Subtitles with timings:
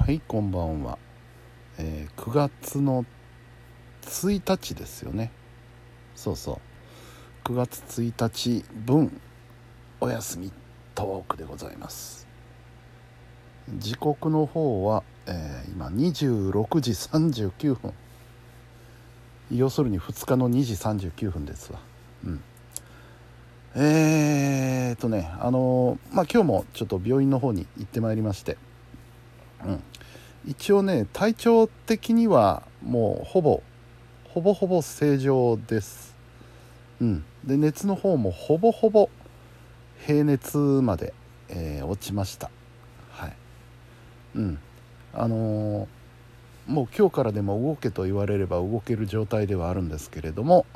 [0.00, 0.98] はいこんばんは、
[1.78, 3.04] えー9月の
[4.02, 5.30] 1日ですよね。
[6.16, 6.60] そうそ
[7.44, 7.48] う。
[7.48, 9.20] 9月1日分
[10.00, 10.52] お休み
[10.94, 12.26] トークでございます。
[13.76, 17.92] 時刻の方は、えー今26時39分。
[19.52, 20.74] 要するに2日の2時
[21.10, 21.78] 39分ですわ。
[22.24, 22.40] うん。
[23.76, 28.56] えーっとねあのーまあ今日もちょっと病院の方に行ってまいりまして。
[29.64, 29.82] うん、
[30.46, 33.62] 一応ね体調的にはもうほぼ
[34.24, 36.16] ほぼほぼ正常です、
[37.00, 39.10] うん、で熱の方もほぼほぼ
[40.06, 41.12] 平熱まで、
[41.48, 42.50] えー落ちました。
[43.10, 43.32] はい。
[44.36, 44.58] うん。
[45.12, 45.88] あのー
[46.66, 50.66] もう今日からでも動けと言われれば動ける状態ではあるんですけれども、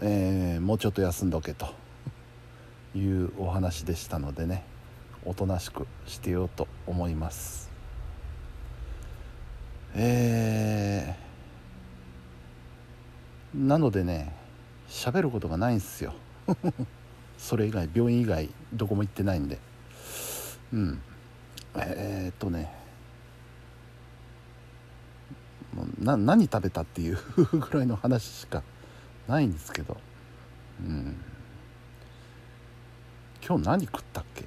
[0.00, 1.66] えーもうちょっと休んどけと。
[2.94, 4.64] いうお話でしたのでね
[5.24, 7.70] おとなしくしてようと思います。
[9.94, 13.66] えー。
[13.66, 14.32] なのでね
[14.88, 16.14] 喋ることがないんですよ。
[17.38, 19.58] それ以外病院以外どこも行ってないんで。
[20.72, 21.00] うん。
[21.76, 22.72] えー、っとね。
[25.98, 28.62] な何食べたっていう ぐらいの話しか
[29.28, 29.96] ないんですけど。
[30.80, 31.16] うん。
[33.46, 34.44] 今日何食ったっけ？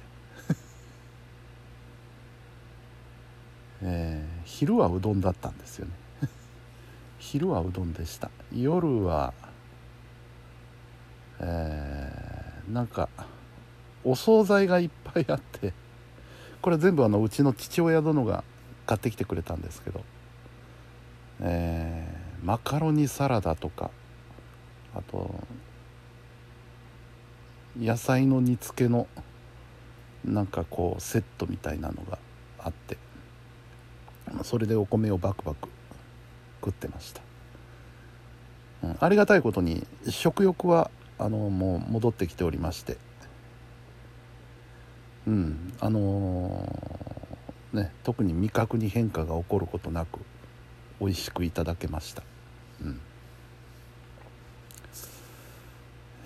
[3.84, 5.92] えー昼はうどんだったんですよね。
[7.18, 8.30] 昼はうどんでした。
[8.52, 9.32] 夜は
[11.40, 13.08] えーなんか
[14.04, 15.72] お惣菜がいっぱいあって
[16.62, 18.42] これ全部あのうちの父親殿が
[18.86, 20.02] 買ってきてくれたんですけど、
[21.40, 23.90] えーマカロニサラダとか
[24.94, 25.46] あと
[27.78, 29.06] 野菜の煮付けの
[30.24, 32.18] なんかこうセットみたいなのが
[32.58, 32.98] あって。
[34.42, 35.68] それでお米をバクバク
[36.60, 37.22] 食ってました、
[38.82, 42.96] うん、ありがたいことに食欲はあのもう戻ってきておりまして。
[45.26, 50.20] うんあのーね特に味覚に変化が起こることなく
[51.00, 52.22] 美味しくいただけました。
[52.82, 53.00] うん。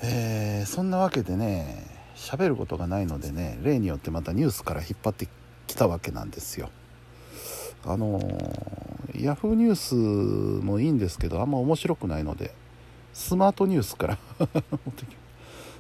[0.03, 5.29] えーそんなわけでね喋ることがないのでね例によってまたニュースから引っ張って
[5.67, 6.71] きたわけなんですよ。
[7.85, 8.89] あのー
[9.21, 9.95] ヤフーニュース
[10.65, 12.53] もいいんですけどあんま面白くないので
[13.13, 14.19] スマートニュースから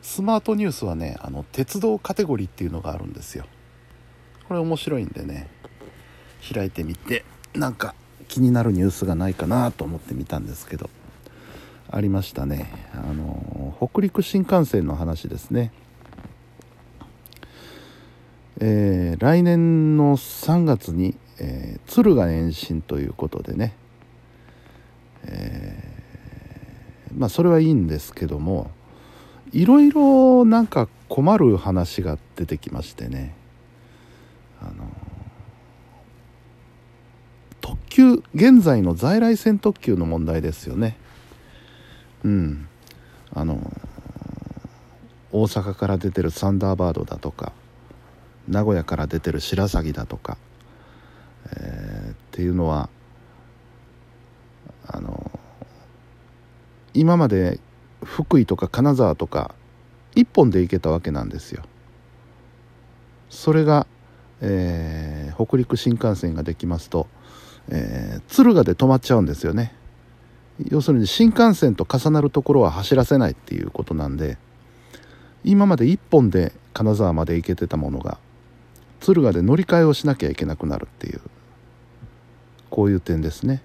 [0.02, 3.44] スマートニュースはねあの鉄道カテゴリーっていうのがあるんですよ。
[4.48, 5.48] これ面白いんでね
[6.52, 7.94] 開いてみてなんか
[8.28, 10.88] 気になるニュースがないかなと思ってみたんですけど
[11.90, 12.72] ありましたね。
[12.94, 15.72] あの北陸新幹線の話ですね。
[18.60, 23.74] えー来年の3月に、えー敦賀延伸ということでね、
[25.24, 28.70] えーまあそれはいいんですけども
[29.52, 33.34] いろいろなんか困る話が出てきましてね
[34.60, 34.72] あの
[37.60, 40.96] 特急現在の在来線特急の問題ですよね。
[42.24, 42.68] うん。
[43.34, 43.58] あの
[45.32, 47.52] 大阪から出てるサンダーバードだとか
[48.48, 50.36] 名古屋から出てる白鷺だとか、
[51.52, 52.88] えーっていうのは
[54.86, 55.30] あの
[56.94, 57.58] 今まで
[58.04, 59.54] 福井とか金沢とか
[60.14, 61.62] 一本で行けたわけなんですよ。
[63.28, 63.86] それが、
[64.40, 67.06] えー北陸新幹線ができますと、
[67.68, 69.74] えー敦賀で止まっちゃうんですよね。
[70.66, 74.38] 要するに新幹線と重なるところは走らせないっていうことなんで
[75.44, 78.18] 今まで1本で金沢まで行けてたものが
[79.00, 81.20] 敦賀で乗り換えをしなきゃいけなくなるっていう。
[82.70, 83.62] こういう点ですね。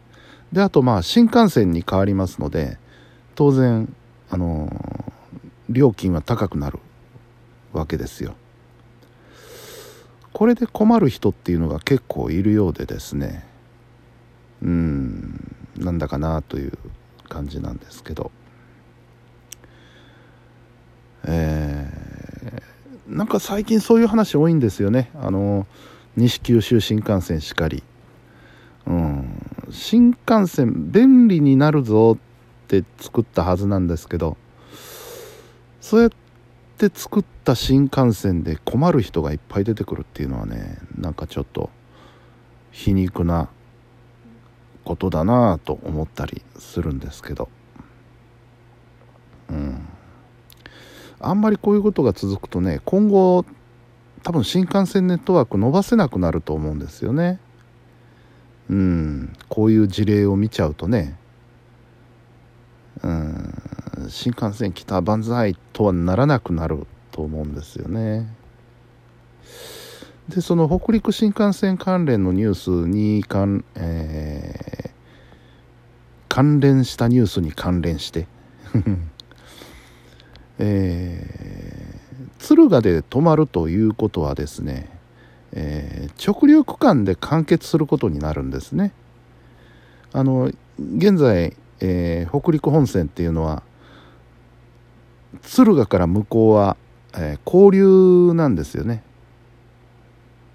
[0.52, 2.78] であとまあ新幹線に変わりますので
[3.36, 3.94] 当然
[4.30, 5.04] あのー
[5.70, 6.78] 料金は高くなる
[7.72, 8.36] わけですよ。
[10.34, 13.46] これで困る人っていうのが結構いるようでですね。
[14.62, 16.78] うんなんだかなという
[17.30, 18.32] 感じなんですけど。
[21.26, 21.73] えー
[23.24, 25.10] なんか最近そういう話多いんですよね。
[25.16, 25.66] あの
[26.18, 27.82] 西九州新幹線しかり。
[28.86, 29.70] うん。
[29.72, 34.36] 新幹線便利になるぞって作ったはずなんですけど
[35.80, 36.10] そうやっ
[36.78, 41.70] て作った新幹線で困る人がいっぱい出てくるっていうのはねなんかちょっと
[42.74, 43.48] 皮肉な
[44.84, 47.48] ことだなぁと思ったりするんですけど。
[49.50, 49.88] うん。
[51.24, 53.46] あんまりこういうことが続くとね今後
[54.24, 57.40] 多分新幹線ネットワーク伸ばせなくなると思うんですよね。
[58.70, 59.34] うん。
[59.50, 61.18] こういう事例を見ちゃうとね。
[63.02, 63.54] うん。
[64.08, 68.34] 新幹線来た万歳とはならなくなると思うんですよね。
[70.30, 74.90] でその北陸新幹線関連のニュースに関,、えー、
[76.30, 78.28] 関連したニュースに関連して。
[80.60, 84.90] えー、敦賀で止まるということはですね、
[85.52, 88.94] えー、直流区間で完結することになるんですね。
[90.12, 93.64] あの現在、えー、北陸本線っていうのは
[95.42, 96.78] 敦賀から向こうは、
[97.18, 99.04] え、交流なんですよね。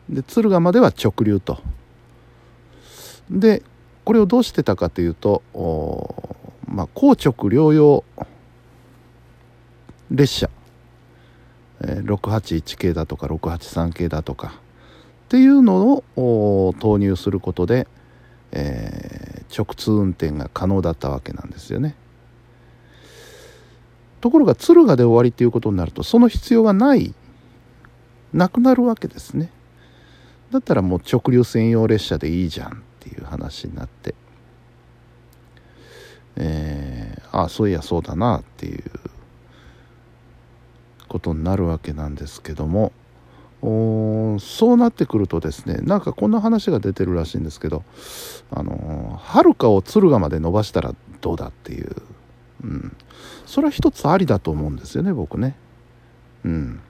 [0.08, 1.58] で敦賀までは直流と。
[3.30, 3.62] で
[4.04, 5.42] これをどうしてたかというと
[6.66, 8.04] まあ硬直両用
[10.10, 10.50] 列車、
[11.82, 14.54] えー、681系だとか683系だとか
[15.26, 17.86] っていうのを投入することで、
[18.52, 21.94] えー、直通運転が可能だったわけなんですよね。
[24.20, 27.14] ところが敦賀で終わりっていうことになるとその必要がない
[28.32, 29.50] なくなるわけですね。
[30.50, 34.14] だったらもう直流専用列車でいいじゃんっていう話になって、
[36.36, 38.82] えー、ああそういやそうだなっていう
[41.18, 42.92] ことになるわけなんですけども
[43.60, 47.82] そうなってくるとですねなんかこんな話が出てるらしいんですけど
[48.50, 51.96] あのはるかを敦賀まで伸ばしたらどうだっていう、
[52.62, 52.96] うん、
[53.46, 55.56] それは一つありだと思うんですよね僕ね。
[56.44, 56.80] うん。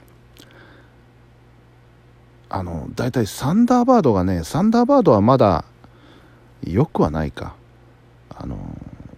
[2.51, 5.65] あの大体サンダーバードがねサンダーバードはまだ
[6.65, 7.55] よくはないか。
[8.31, 8.57] あの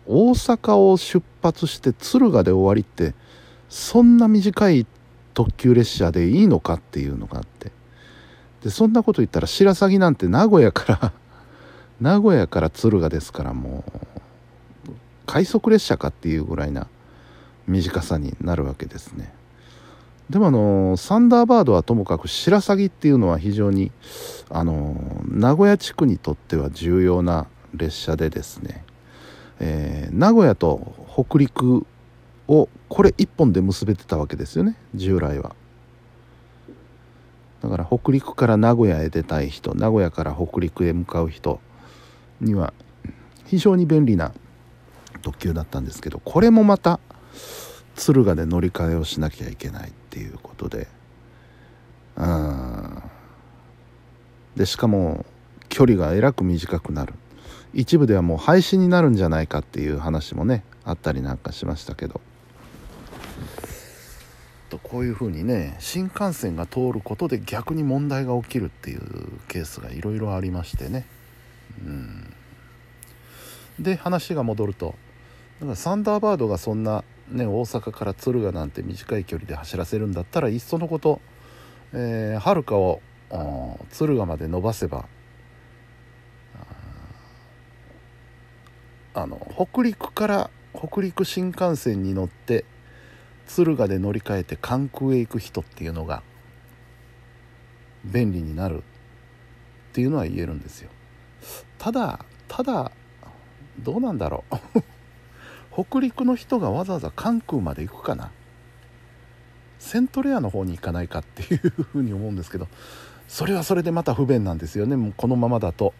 [0.06, 3.14] 大阪を出発して敦賀で終わりって
[3.68, 4.86] そんな短い
[5.40, 7.72] 特急列車でいいのかっていうのがあって。
[8.62, 11.12] でそんなこと言ったら白鷺なんて名古屋から
[11.98, 13.84] 名古屋から敦賀ですからも
[14.86, 14.90] う
[15.24, 16.88] 快速列車かっていうぐらいな
[17.66, 19.32] 短さになるわけですね。
[20.28, 23.92] でもあのサンダーバードはともかく白鷺っていうのは非常に
[24.50, 28.84] あの名古屋地区にとっては重要な列車でですね、
[29.58, 31.86] えー、名古屋と北陸
[32.50, 34.76] をこれ1本で結べてたわけですよね。
[34.94, 35.54] 従来は。
[37.62, 41.60] だから北陸から名古屋へ出たい人名古屋から北陸へ向かう人
[42.40, 42.72] には
[43.46, 44.32] 非常に便利な
[45.22, 47.00] 特急だったんですけどこれもまた
[47.96, 50.88] 敦賀で乗り換えをしなきゃいけないっていうことで。
[52.16, 53.02] うん
[54.56, 55.24] でしかも
[55.68, 57.14] 距離がえらく短くなる。
[57.72, 62.20] 一部ではもう廃止になるんじゃないかっていう話もねあったりなんかしましたけど。
[64.90, 69.00] こういうふうにね新幹線が通ることで逆に問題が起きるっていう
[69.46, 71.06] ケースがいろいろありましてね。
[71.86, 72.34] うん。
[73.78, 74.96] で話が戻ると
[75.60, 81.22] だからサンダーバードがそんな、ね、大阪から敦賀なんて短い距離で走らせるんだったらいっそのことはる、
[81.92, 83.00] えー、かを
[83.90, 85.06] 敦賀まで伸ばせば
[89.14, 92.64] あの北陸から北陸新幹線に乗って
[93.56, 96.22] 敦賀で乗り換えて関空へ行く人っていうのが
[98.04, 100.90] 便利になるっていうのは言えるんですよ。
[101.78, 102.92] ただただ
[103.80, 104.82] どうなんだろう。
[105.84, 108.30] 北陸の人がわざわざ関空まで行くかな。
[109.78, 112.68] セントレアの方に行かないかっていうふうに思うんですけど
[113.28, 114.96] それはそれでまた不便なんですよね。
[114.96, 115.94] もうこのままだと、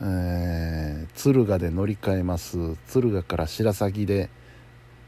[0.00, 2.76] えー、敦賀で乗り換えます。
[2.86, 4.30] 敦賀から白鷺で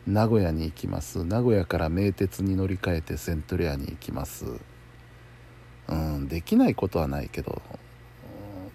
[0.09, 1.23] 名古屋に行きます。
[1.23, 4.47] 名古屋から名鉄に乗り換えてセントレアに行きます。
[5.87, 7.61] うんできないことはないけど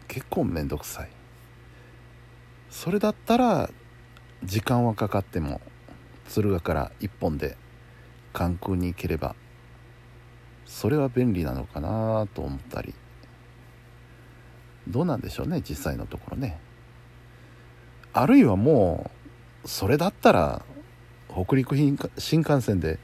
[0.07, 1.09] 結構面倒くさい。
[2.69, 3.71] それだったら
[4.43, 5.59] 時間はかかっても
[6.27, 7.57] 敦賀から1本で
[8.31, 9.35] 関空に行ければ
[10.65, 12.93] それは便利なのかなと思ったり。
[14.87, 16.59] どうなんでしょうね実際のところね。
[18.13, 19.09] あるいはも
[19.63, 20.61] うそれだったら
[21.33, 22.99] 北陸新幹線で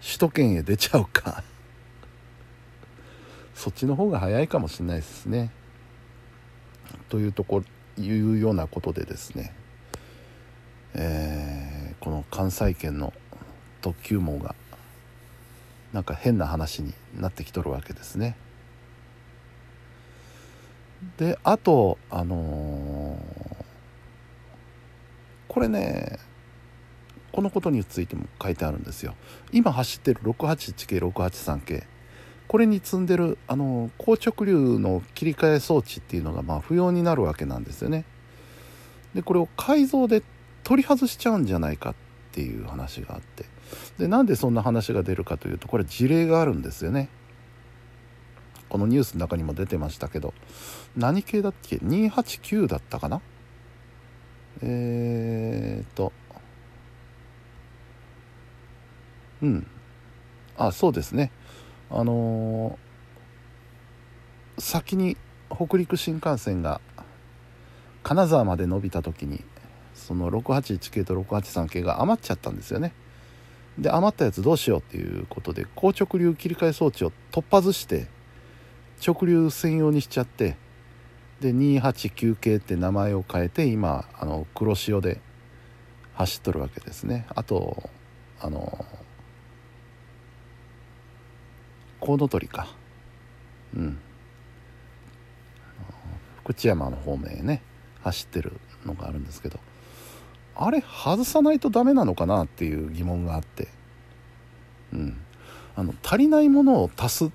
[0.00, 1.42] 首都圏へ出ちゃうか。
[3.54, 5.50] そっちの方が早いかもしれないですね。
[7.08, 7.62] というとこ
[7.98, 9.52] いうようなことでですね、
[10.94, 13.12] えー、この関西圏の
[13.80, 14.54] 特急網が
[15.92, 18.36] なんか変な話になってきとるわけですね。
[21.18, 23.64] であとあのー、
[25.48, 26.18] これね
[27.32, 29.14] このことについても書いてあるんですよ。
[29.52, 31.86] 今走ってる681系683系。
[32.46, 38.04] これに積んでるあの硬直流の切り替え装置っていうのがまあ不要になるわけなんですよね。
[39.14, 40.22] でこれを改造で
[40.62, 41.94] 取り外しちゃうんじゃないかっ
[42.32, 43.46] ていう話があって。
[43.98, 47.08] でなんでそんな話が出るかというとこれ事例があるんですよね。
[48.68, 50.34] このニュースの中にも出てましたけど。
[50.94, 53.22] 何系だっけ？289だったかな？
[54.60, 56.12] えー、っと
[59.42, 59.66] うん。
[60.56, 61.30] あそうですね。
[61.90, 65.16] あのー、先に
[65.50, 66.80] 北陸新幹線が
[68.02, 69.44] 金沢まで伸びた時に
[69.94, 72.92] その681系と683系が余っちゃったんですよね。
[73.78, 78.06] で余ったやつどうしようっていうことで高直流切り替え装置を突破ずして
[79.06, 80.56] 直流専用にしちゃって
[81.40, 85.20] で289系って名前を変えて今あの黒潮で
[86.14, 87.26] 走っとるわけですね。
[87.34, 87.90] あと
[88.40, 88.84] あの
[92.02, 92.66] コウノトリか。
[93.76, 93.98] うん。
[96.42, 97.62] 福知山の方面へね
[98.02, 98.54] 走ってる
[98.84, 99.60] のがあるんですけど
[100.56, 103.68] あれ外さないとダメなのかなっていう疑問があって。
[104.92, 105.16] うん。
[105.76, 107.30] あの足りないものを足すっ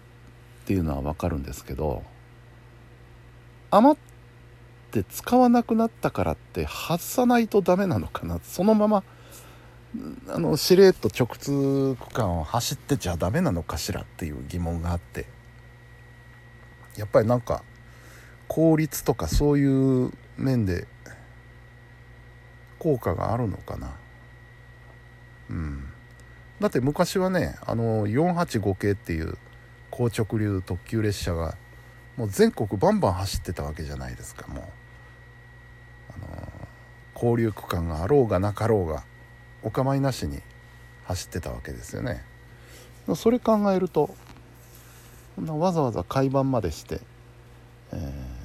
[0.66, 2.04] ていうのは分かるんですけど
[3.72, 4.00] 余っ
[4.92, 9.04] て使わなくなったからって外さないとダメなのかなそのまま
[10.30, 15.26] あのしれっと直通区間を走ってちゃダメなのかしらっていう疑問があって。
[16.98, 17.64] やっぱりなんか
[18.48, 20.88] 効率とかそういう面で
[22.80, 23.96] 効果があるのかな。
[25.50, 25.84] うん。
[26.60, 29.38] だって昔はねあの485系っていう
[29.92, 31.56] 高直流特急列車が
[32.18, 34.64] もう全国バンバン走ってたわけじゃないですかもう。
[36.16, 36.28] あの
[37.14, 39.04] 交流区間があろうがなかろうが。
[39.68, 40.40] お構いなしに
[41.04, 42.24] 走ってたわけですよね。
[43.18, 44.16] それ考えると
[45.46, 47.02] わざわざ海板までして、
[47.92, 48.37] えー